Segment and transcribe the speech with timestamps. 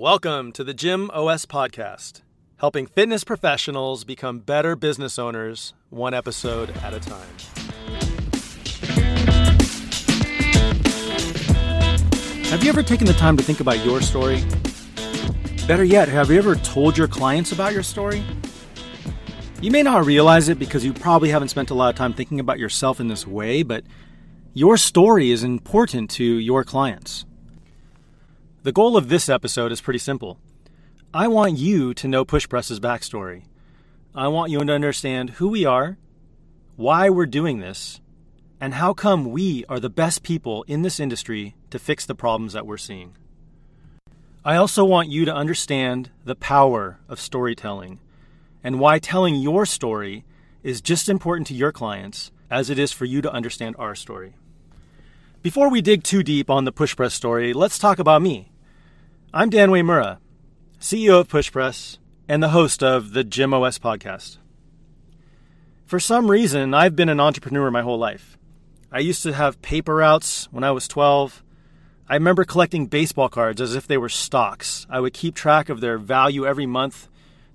[0.00, 2.20] Welcome to the Gym OS podcast,
[2.58, 7.26] helping fitness professionals become better business owners one episode at a time.
[12.44, 14.44] Have you ever taken the time to think about your story?
[15.66, 18.22] Better yet, have you ever told your clients about your story?
[19.60, 22.38] You may not realize it because you probably haven't spent a lot of time thinking
[22.38, 23.82] about yourself in this way, but
[24.54, 27.24] your story is important to your clients.
[28.68, 30.38] The goal of this episode is pretty simple.
[31.14, 33.44] I want you to know PushPress's backstory.
[34.14, 35.96] I want you to understand who we are,
[36.76, 38.02] why we're doing this,
[38.60, 42.52] and how come we are the best people in this industry to fix the problems
[42.52, 43.16] that we're seeing.
[44.44, 48.00] I also want you to understand the power of storytelling
[48.62, 50.26] and why telling your story
[50.62, 54.34] is just important to your clients as it is for you to understand our story.
[55.40, 58.52] Before we dig too deep on the PushPress story, let's talk about me.
[59.34, 60.20] I'm Dan Uemura,
[60.80, 64.38] CEO of PushPress and the host of the Gym OS podcast.
[65.84, 68.38] For some reason, I've been an entrepreneur my whole life.
[68.90, 71.44] I used to have paper routes when I was 12.
[72.08, 74.86] I remember collecting baseball cards as if they were stocks.
[74.88, 77.06] I would keep track of their value every month,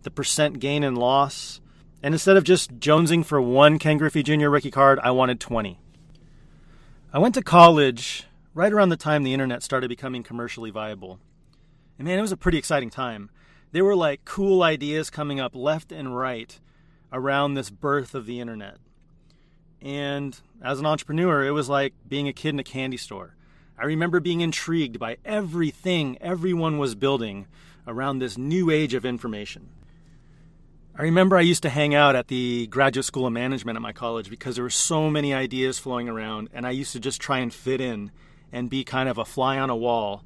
[0.03, 1.59] the percent gain and loss,
[2.03, 4.49] and instead of just jonesing for one Ken Griffey Jr.
[4.49, 5.79] rookie card, I wanted 20.
[7.11, 11.19] I went to college right around the time the internet started becoming commercially viable.
[11.97, 13.29] And man, it was a pretty exciting time.
[13.71, 16.59] There were like cool ideas coming up left and right
[17.11, 18.77] around this birth of the internet.
[19.81, 23.35] And as an entrepreneur, it was like being a kid in a candy store.
[23.77, 27.47] I remember being intrigued by everything everyone was building
[27.85, 29.69] around this new age of information.
[30.95, 33.93] I remember I used to hang out at the graduate school of management at my
[33.93, 37.39] college because there were so many ideas flowing around, and I used to just try
[37.39, 38.11] and fit in
[38.51, 40.23] and be kind of a fly on a wall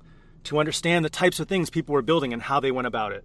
[0.47, 3.23] to understand the types of things people were building and how they went about it.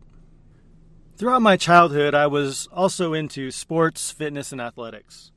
[1.16, 5.32] Throughout my childhood, I was also into sports, fitness, and athletics.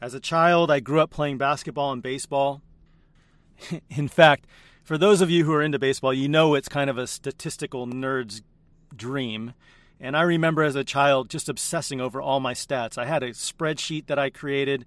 [0.00, 2.62] As a child, I grew up playing basketball and baseball.
[3.90, 4.46] in fact,
[4.82, 7.86] for those of you who are into baseball, you know it's kind of a statistical
[7.86, 8.42] nerd's
[8.94, 9.54] dream
[10.00, 12.98] and I remember as a child just obsessing over all my stats.
[12.98, 14.84] I had a spreadsheet that I created,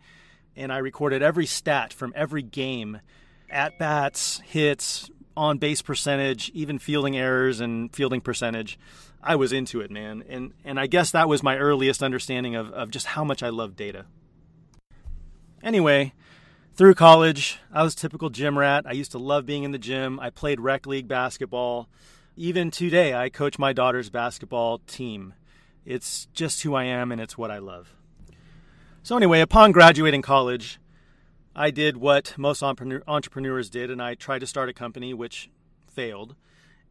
[0.55, 3.01] and I recorded every stat from every game
[3.49, 8.77] at bats, hits, on base percentage, even fielding errors and fielding percentage.
[9.23, 10.23] I was into it, man.
[10.27, 13.49] And, and I guess that was my earliest understanding of, of just how much I
[13.49, 14.05] love data.
[15.63, 16.13] Anyway,
[16.73, 18.85] through college, I was typical gym rat.
[18.87, 20.19] I used to love being in the gym.
[20.19, 21.87] I played rec league basketball.
[22.35, 25.35] Even today, I coach my daughter's basketball team.
[25.85, 27.93] It's just who I am and it's what I love.
[29.03, 30.79] So, anyway, upon graduating college,
[31.55, 35.49] I did what most entrepreneurs did and I tried to start a company, which
[35.87, 36.35] failed.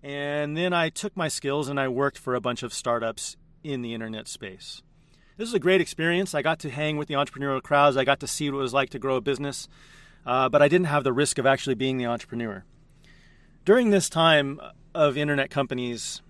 [0.03, 3.82] And then I took my skills and I worked for a bunch of startups in
[3.82, 4.82] the internet space.
[5.37, 6.34] This was a great experience.
[6.34, 8.75] I got to hang with the entrepreneurial crowds, I got to see what it was
[8.75, 9.69] like to grow a business,
[10.26, 12.65] uh, but I didn't have the risk of actually being the entrepreneur.
[13.65, 14.60] During this time,
[14.94, 16.22] of internet companies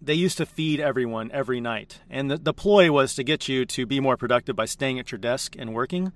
[0.00, 2.00] they used to feed everyone every night.
[2.10, 5.10] And the, the ploy was to get you to be more productive by staying at
[5.10, 6.12] your desk and working.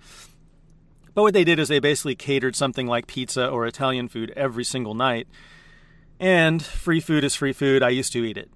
[1.18, 4.62] But what they did is they basically catered something like pizza or Italian food every
[4.62, 5.26] single night.
[6.20, 7.82] And free food is free food.
[7.82, 8.48] I used to eat it.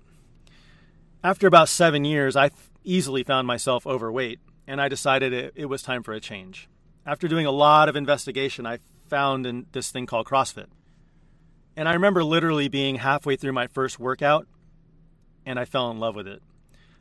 [1.25, 2.53] After about seven years, I
[2.85, 6.69] easily found myself overweight, and I decided it, it was time for a change.
[7.05, 8.79] After doing a lot of investigation, I
[9.09, 10.67] found in this thing called CrossFit.
[11.77, 14.47] And I remember literally being halfway through my first workout
[15.45, 16.41] and I fell in love with it.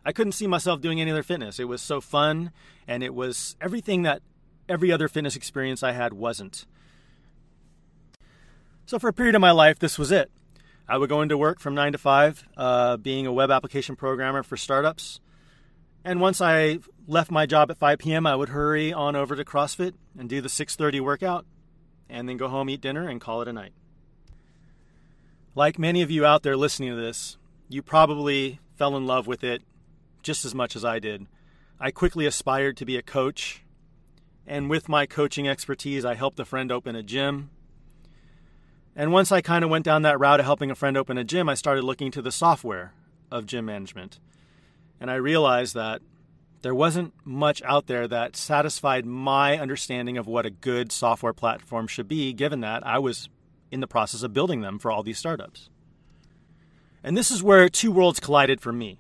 [0.04, 1.60] I couldn't see myself doing any other fitness.
[1.60, 2.52] It was so fun
[2.88, 4.24] and it was everything that
[4.72, 6.66] every other fitness experience I had wasn't.
[8.86, 10.32] So, for a period of my life, this was it.
[10.88, 14.44] I would go into work from 9 to 5, uh, being a web application programmer
[14.44, 15.20] for startups.
[16.04, 19.46] And once I left my job at 5 p.m., I would hurry on over to
[19.46, 21.46] CrossFit and do the 6:30 workout
[22.10, 23.74] and then go home, eat dinner, and call it a night.
[25.56, 27.38] Like many of you out there listening to this,
[27.70, 29.62] you probably fell in love with it
[30.22, 31.28] just as much as I did.
[31.80, 33.61] I quickly aspired to be a coach,
[34.52, 37.52] and with my coaching expertise, I helped a friend open a gym.
[38.98, 41.24] And once I kind of went down that route of helping a friend open a
[41.24, 42.92] gym, I started looking to the software
[43.32, 44.20] of gym management.
[45.00, 46.02] And I realized that
[46.64, 51.88] there wasn't much out there that satisfied my understanding of what a good software platform
[51.88, 53.30] should be, given that I was
[53.72, 55.70] in the process of building them for all these startups.
[57.06, 59.00] And this is where two worlds collided for me.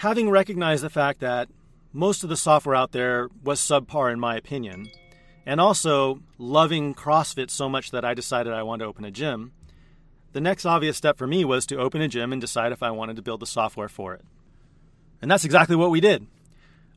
[0.00, 1.48] Having recognized the fact that
[1.96, 4.86] most of the software out there was subpar, in my opinion,
[5.46, 9.52] and also loving CrossFit so much that I decided I wanted to open a gym,
[10.32, 12.90] the next obvious step for me was to open a gym and decide if I
[12.90, 14.22] wanted to build the software for it.
[15.22, 16.26] And that's exactly what we did.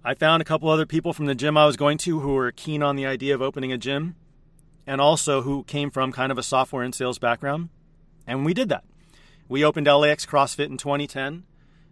[0.04, 2.52] I found a couple other people from the gym I was going to who were
[2.52, 4.18] keen on the idea of opening a gym
[4.86, 7.70] and also who came from kind of a software and sales background.
[8.28, 8.84] And we did that.
[9.48, 11.46] We opened LAX CrossFit in 2010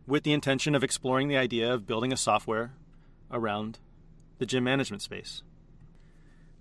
[0.05, 2.73] with the intention of exploring the idea of building a software
[3.31, 3.79] around
[4.37, 5.43] the gym management space.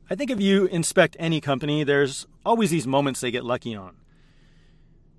[0.09, 3.97] I think if you inspect any company, there's always these moments they get lucky on.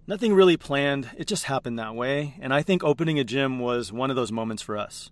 [0.08, 3.92] Nothing really planned, it just happened that way, and I think opening a gym was
[3.92, 5.12] one of those moments for us.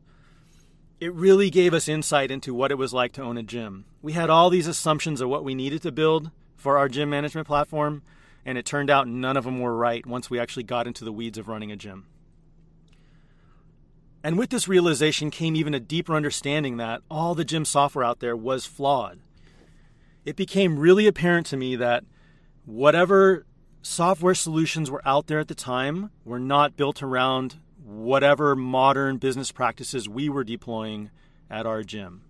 [1.01, 3.83] It really gave us insight into what it was like to own a gym.
[4.01, 7.45] We had all these assumptions of what we needed to build for our gym management
[7.45, 8.01] platform,
[8.45, 11.11] and it turned out none of them were right once we actually got into the
[11.11, 12.05] weeds of running a gym.
[14.25, 18.21] And with this realization came even a deeper understanding that all the gym software out
[18.21, 19.19] there was flawed.
[20.25, 22.03] It became really apparent to me that
[22.65, 23.45] whatever
[23.83, 29.51] software solutions were out there at the time were not built around whatever modern business
[29.51, 31.11] practices we were deploying
[31.47, 32.23] at our gym.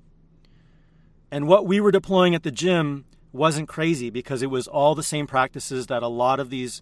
[1.31, 5.01] And what we were deploying at the gym wasn't crazy because it was all the
[5.01, 6.81] same practices that a lot of these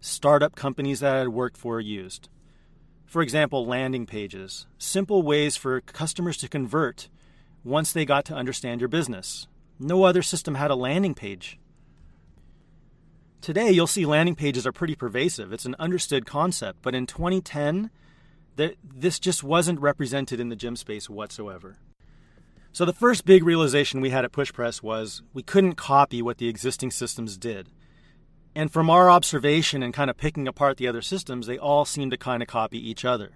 [0.00, 2.28] startup companies that I had worked for used.
[3.12, 7.10] For example, landing pages, simple ways for customers to convert
[7.62, 9.46] once they got to understand your business.
[9.78, 11.58] No other system had a landing page.
[13.42, 15.52] Today, you'll see landing pages are pretty pervasive.
[15.52, 16.78] It's an understood concept.
[16.80, 17.90] But in 2010,
[18.56, 21.76] th- this just wasn't represented in the gym space whatsoever.
[22.72, 26.48] So the first big realization we had at PushPress was we couldn't copy what the
[26.48, 27.68] existing systems did.
[28.54, 32.10] And from our observation and kind of picking apart the other systems, they all seemed
[32.10, 33.32] to kind of copy each other.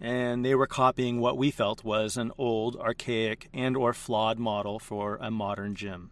[0.00, 4.80] And they were copying what we felt was an old, archaic, and or flawed model
[4.80, 6.10] for a modern gym.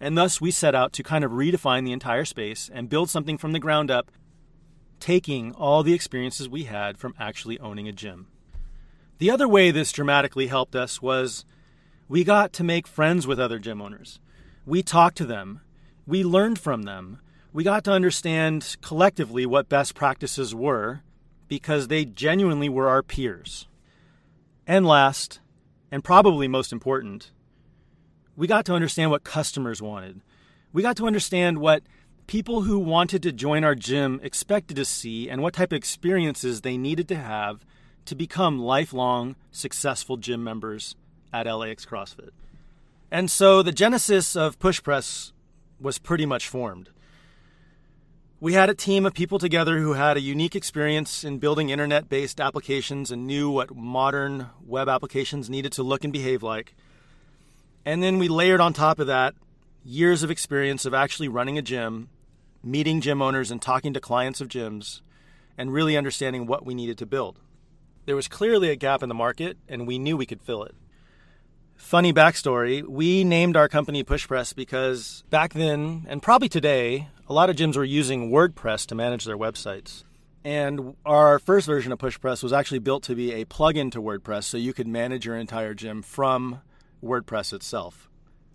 [0.00, 3.38] And thus, we set out to kind of redefine the entire space and build something
[3.38, 4.10] from the ground up,
[4.98, 8.26] taking all the experiences we had from actually owning a gym.
[9.18, 11.44] The other way this dramatically helped us was
[12.08, 14.18] we got to make friends with other gym owners.
[14.66, 15.60] We talked to them,
[16.06, 17.20] we learned from them,
[17.52, 21.02] we got to understand collectively what best practices were
[21.48, 23.66] because they genuinely were our peers.
[24.66, 25.40] And last,
[25.90, 27.32] and probably most important,
[28.36, 30.20] we got to understand what customers wanted.
[30.72, 31.82] We got to understand what
[32.28, 36.60] people who wanted to join our gym expected to see and what type of experiences
[36.60, 37.66] they needed to have
[38.04, 40.94] to become lifelong successful gym members
[41.32, 42.30] at LAX CrossFit.
[43.10, 45.32] And so the genesis of PushPress
[45.80, 46.90] was pretty much formed.
[48.40, 52.08] We had a team of people together who had a unique experience in building internet
[52.08, 56.74] based applications and knew what modern web applications needed to look and behave like.
[57.84, 59.34] And then we layered on top of that
[59.84, 62.08] years of experience of actually running a gym,
[62.62, 65.00] meeting gym owners and talking to clients of gyms,
[65.56, 67.38] and really understanding what we needed to build.
[68.06, 70.74] There was clearly a gap in the market, and we knew we could fill it.
[71.80, 77.50] Funny backstory we named our company PushPress because back then, and probably today, a lot
[77.50, 80.04] of gyms were using WordPress to manage their websites.
[80.44, 84.44] And our first version of PushPress was actually built to be a plugin to WordPress
[84.44, 86.60] so you could manage your entire gym from
[87.02, 88.08] WordPress itself.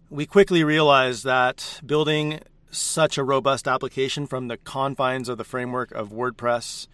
[0.10, 2.40] We quickly realized that building
[2.72, 6.88] such a robust application from the confines of the framework of WordPress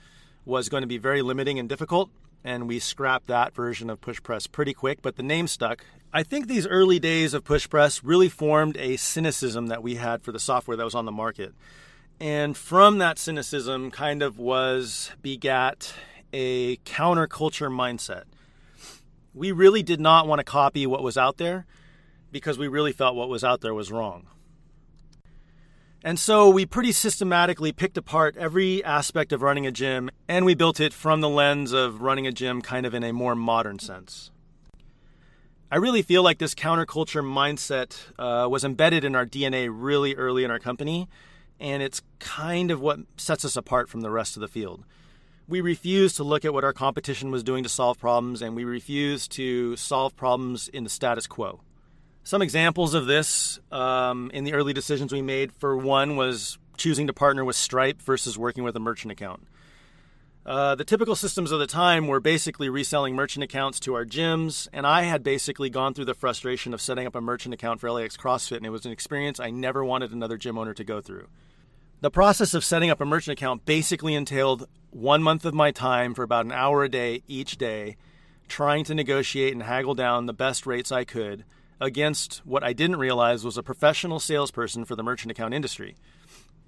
[0.46, 2.10] was going to be very limiting and difficult,
[2.44, 5.86] and we scrapped that version of PushPress pretty quick, but the name stuck.
[6.14, 10.32] I think these early days of PushPress really formed a cynicism that we had for
[10.32, 11.54] the software that was on the market.
[12.20, 15.94] And from that cynicism, kind of was begat
[16.34, 18.24] a counterculture mindset
[19.34, 21.66] we really did not want to copy what was out there
[22.32, 24.28] because we really felt what was out there was wrong.
[26.04, 30.56] And so we pretty systematically picked apart every aspect of running a gym and we
[30.56, 33.78] built it from the lens of running a gym kind of in a more modern
[33.78, 34.32] sense.
[35.72, 40.44] I really feel like this counterculture mindset uh, was embedded in our DNA really early
[40.44, 41.08] in our company,
[41.60, 44.84] and it's kind of what sets us apart from the rest of the field
[45.52, 48.64] we refused to look at what our competition was doing to solve problems, and we
[48.64, 51.60] refused to solve problems in the status quo.
[52.24, 57.08] Some examples of this um, in the early decisions we made, for one, was choosing
[57.08, 59.46] to partner with Stripe versus working with a merchant account.
[60.44, 64.68] Uh, the typical systems of the time were basically reselling merchant accounts to our gyms,
[64.74, 67.92] and I had basically gone through the frustration of setting up a merchant account for
[67.92, 71.00] LAX CrossFit, and it was an experience I never wanted another gym owner to go
[71.00, 71.28] through.
[72.02, 76.16] The process of setting up a merchant account basically entailed one month of my time
[76.16, 77.96] for about an hour a day each day,
[78.48, 81.46] trying to negotiate and haggle down the best rates I could
[81.80, 85.96] against what I didn't realize was a professional salesperson for the merchant account industry.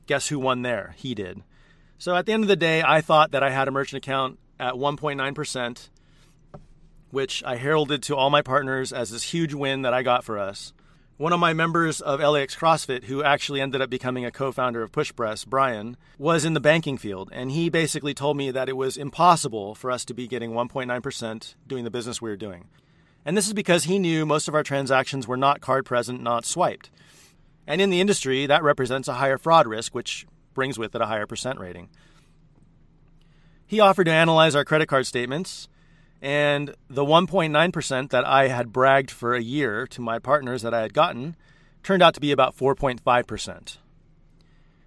[0.05, 0.93] Guess who won there?
[0.97, 1.43] He did.
[1.97, 4.39] So at the end of the day, I thought that I had a merchant account
[4.59, 5.89] at 1.9%,
[7.11, 10.37] which I heralded to all my partners as this huge win that I got for
[10.37, 10.73] us.
[11.17, 14.81] One of my members of LAX CrossFit, who actually ended up becoming a co founder
[14.81, 17.29] of PushPress, Brian, was in the banking field.
[17.31, 21.55] And he basically told me that it was impossible for us to be getting 1.9%
[21.67, 22.65] doing the business we were doing.
[23.25, 26.45] And this is because he knew most of our transactions were not card present, not
[26.45, 26.89] swiped.
[27.67, 31.05] And in the industry, that represents a higher fraud risk, which brings with it a
[31.05, 31.89] higher percent rating.
[33.65, 35.67] He offered to analyze our credit card statements,
[36.21, 40.81] and the 1.9% that I had bragged for a year to my partners that I
[40.81, 41.35] had gotten
[41.83, 43.77] turned out to be about 4.5%.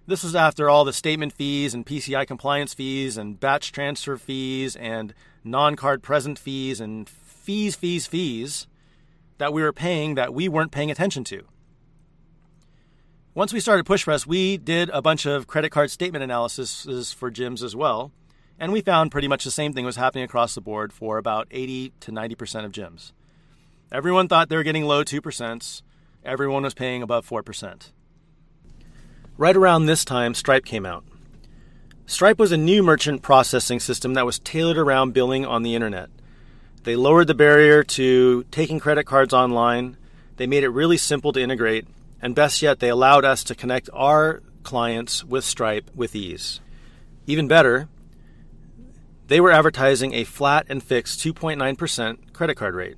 [0.07, 4.75] This was after all the statement fees and PCI compliance fees and batch transfer fees
[4.77, 8.67] and non card present fees and fees, fees, fees
[9.37, 11.43] that we were paying that we weren't paying attention to.
[13.37, 17.61] Once we started PushPress, we did a bunch of credit card statement analysis for gyms
[17.61, 18.11] as well,
[18.59, 21.47] and we found pretty much the same thing was happening across the board for about
[21.51, 23.11] 80 to 90% of gyms.
[23.91, 25.81] Everyone thought they were getting low 2%,
[26.25, 27.91] everyone was paying above 4%.
[29.37, 31.05] Right around this time, Stripe came out.
[32.07, 36.09] Stripe was a new merchant processing system that was tailored around billing on the internet.
[36.85, 39.95] They lowered the barrier to taking credit cards online.
[40.37, 41.85] They made it really simple to integrate
[42.21, 46.59] and best yet, they allowed us to connect our clients with Stripe with ease.
[47.25, 47.87] Even better,
[49.27, 52.97] they were advertising a flat and fixed 2.9% credit card rate.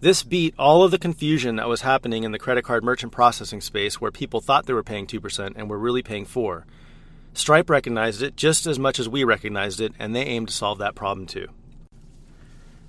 [0.00, 3.62] This beat all of the confusion that was happening in the credit card merchant processing
[3.62, 6.66] space where people thought they were paying 2% and were really paying 4.
[7.32, 10.78] Stripe recognized it just as much as we recognized it and they aimed to solve
[10.78, 11.48] that problem too.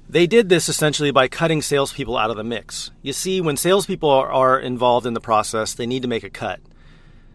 [0.10, 2.92] They did this essentially by cutting salespeople out of the mix.
[3.02, 6.62] You see, when salespeople are, involved in the process, they need to make a cut.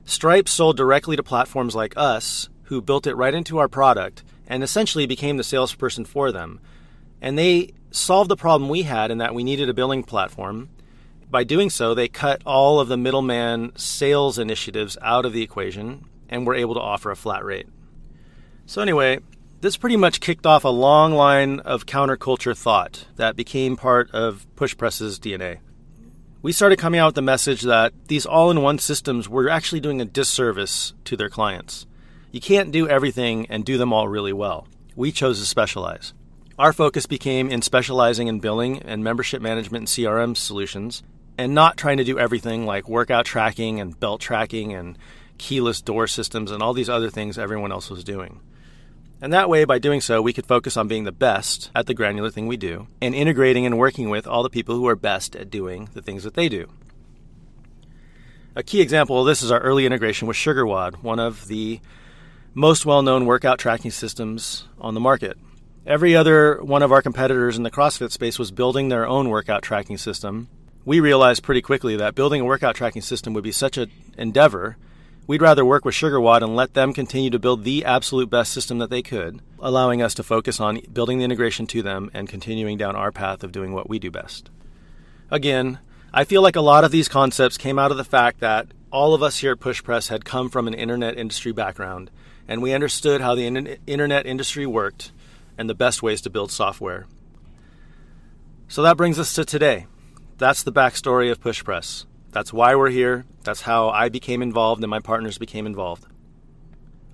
[0.06, 4.62] Stripe sold directly to platforms like us, who built it right into our product and
[4.62, 6.60] essentially became the salesperson for them.
[7.20, 10.70] And they solved the problem we had in that we needed a billing platform.
[11.30, 16.06] By doing so, they cut all of the middleman sales initiatives out of the equation
[16.28, 17.68] and were able to offer a flat rate.
[18.64, 19.20] So, anyway,
[19.62, 24.44] this pretty much kicked off a long line of counterculture thought that became part of
[24.56, 25.58] PushPress's DNA.
[26.42, 29.78] We started coming out with the message that these all in one systems were actually
[29.78, 31.86] doing a disservice to their clients.
[32.32, 34.66] You can't do everything and do them all really well.
[34.96, 36.12] We chose to specialize.
[36.58, 41.04] Our focus became in specializing in billing and membership management and CRM solutions,
[41.38, 44.98] and not trying to do everything like workout tracking and belt tracking and
[45.38, 48.40] keyless door systems and all these other things everyone else was doing.
[49.22, 51.94] And that way, by doing so, we could focus on being the best at the
[51.94, 55.36] granular thing we do and integrating and working with all the people who are best
[55.36, 56.68] at doing the things that they do.
[58.56, 61.80] A key example of this is our early integration with SugarWOD, one of the
[62.52, 65.38] most well known workout tracking systems on the market.
[65.86, 69.62] Every other one of our competitors in the CrossFit space was building their own workout
[69.62, 70.48] tracking system.
[70.84, 73.88] We realized pretty quickly that building a workout tracking system would be such an
[74.18, 74.76] endeavor
[75.32, 78.76] We'd rather work with SugarWOD and let them continue to build the absolute best system
[78.80, 82.76] that they could, allowing us to focus on building the integration to them and continuing
[82.76, 84.50] down our path of doing what we do best.
[85.30, 85.78] Again,
[86.12, 89.14] I feel like a lot of these concepts came out of the fact that all
[89.14, 92.10] of us here at PushPress had come from an internet industry background,
[92.46, 95.12] and we understood how the internet industry worked
[95.56, 97.06] and the best ways to build software.
[98.68, 99.86] So that brings us to today.
[100.36, 102.04] That's the backstory of PushPress.
[102.32, 103.26] That's why we're here.
[103.44, 106.06] That's how I became involved and my partners became involved.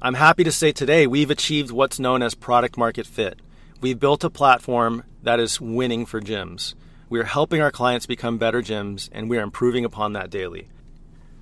[0.00, 3.40] I'm happy to say today we've achieved what's known as product market fit.
[3.80, 6.74] We've built a platform that is winning for gyms.
[7.08, 10.68] We are helping our clients become better gyms, and we are improving upon that daily.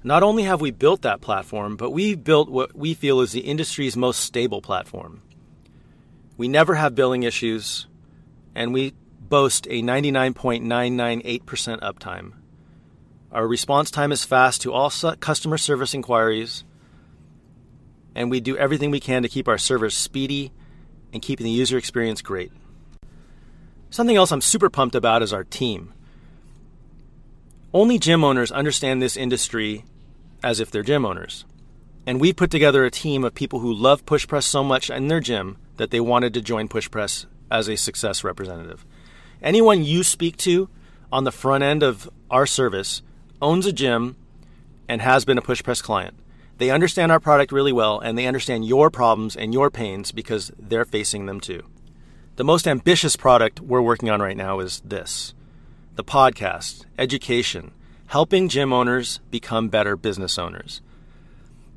[0.02, 3.40] Not only have we built that platform, but we've built what we feel is the
[3.40, 5.22] industry's most stable platform.
[6.36, 7.88] We never have billing issues,
[8.54, 12.32] and we boast a 99.998% uptime.
[13.36, 14.88] Our response time is fast to all
[15.20, 16.64] customer service inquiries,
[18.14, 20.52] and we do everything we can to keep our service speedy
[21.12, 22.50] and keeping the user experience great.
[23.90, 25.92] Something else I'm super pumped about is our team.
[27.74, 29.84] Only gym owners understand this industry
[30.42, 31.44] as if they're gym owners.
[32.06, 35.20] And we put together a team of people who love PushPress so much in their
[35.20, 38.86] gym that they wanted to join PushPress as a success representative.
[39.42, 40.70] Anyone you speak to
[41.12, 43.02] on the front end of our service
[43.40, 44.16] owns a gym
[44.88, 46.16] and has been a PushPress client.
[46.58, 50.50] They understand our product really well and they understand your problems and your pains because
[50.58, 51.62] they're facing them too.
[52.36, 55.34] The most ambitious product we're working on right now is this
[55.96, 57.72] the podcast, education,
[58.08, 60.80] helping gym owners become better business owners.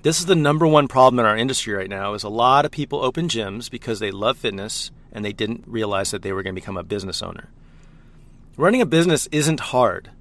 [0.02, 2.72] This is the number one problem in our industry right now is a lot of
[2.72, 6.56] people open gyms because they love fitness and they didn't realize that they were going
[6.56, 7.50] to become a business owner.
[8.56, 10.12] Running a business isn't hard.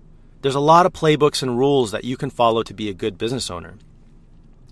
[0.42, 3.18] There's a lot of playbooks and rules that you can follow to be a good
[3.18, 3.74] business owner.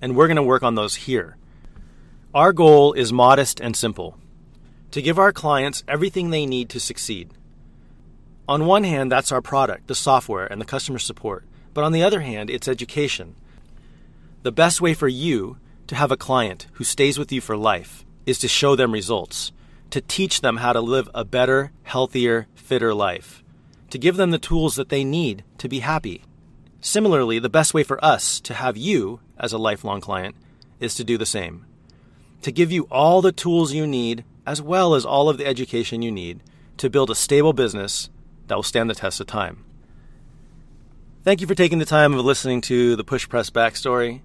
[0.01, 1.37] And we're going to work on those here.
[2.35, 4.19] Our goal is modest and simple
[4.91, 7.31] to give our clients everything they need to succeed.
[8.49, 11.45] On one hand, that's our product, the software, and the customer support.
[11.75, 13.35] But on the other hand, it's education
[14.47, 15.59] the best way for you
[15.89, 19.51] to have a client who stays with you for life is to show them results,
[19.91, 23.43] to teach them how to live a better, healthier, fitter life,
[23.97, 26.23] to give them the tools that they need to be happy.
[26.83, 30.37] Similarly, the best way for us to have you as a lifelong client
[30.79, 31.65] is to do the same.
[32.43, 36.03] To give you all the tools you need, as well as all of the education
[36.03, 36.43] you need,
[36.77, 38.11] to build a stable business
[38.49, 39.65] that will stand the test of time.
[41.25, 44.21] Thank you for taking the time of listening to the PushPress Backstory.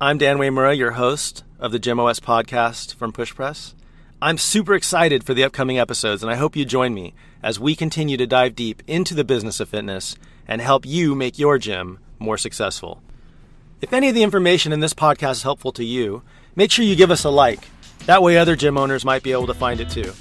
[0.00, 3.74] I'm Dan Uemura, your host of the GymOS podcast from PushPress.
[4.22, 7.12] I'm super excited for the upcoming episodes, and I hope you join me
[7.42, 10.14] as we continue to dive deep into the business of fitness
[10.46, 13.02] and help you make your gym more successful.
[13.80, 16.22] If any of the information in this podcast is helpful to you,
[16.54, 17.68] make sure you give us a like.
[18.06, 20.12] That way, other gym owners might be able to find it too.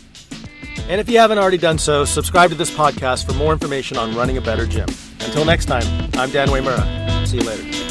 [0.89, 4.15] And if you haven't already done so, subscribe to this podcast for more information on
[4.15, 4.89] running a better gym.
[5.20, 5.84] Until next time,
[6.15, 7.27] I'm Dan Uemura.
[7.27, 7.91] See you later.